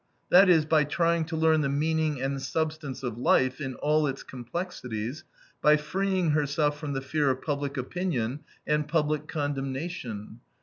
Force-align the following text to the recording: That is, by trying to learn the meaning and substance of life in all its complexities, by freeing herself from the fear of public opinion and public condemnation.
That 0.31 0.49
is, 0.49 0.65
by 0.65 0.83
trying 0.85 1.25
to 1.25 1.35
learn 1.37 1.61
the 1.61 1.69
meaning 1.69 2.19
and 2.23 2.41
substance 2.41 3.03
of 3.03 3.19
life 3.19 3.61
in 3.61 3.75
all 3.75 4.07
its 4.07 4.23
complexities, 4.23 5.23
by 5.61 5.77
freeing 5.77 6.31
herself 6.31 6.79
from 6.79 6.93
the 6.93 7.01
fear 7.01 7.29
of 7.29 7.43
public 7.43 7.77
opinion 7.77 8.39
and 8.65 8.87
public 8.87 9.27
condemnation. 9.27 10.39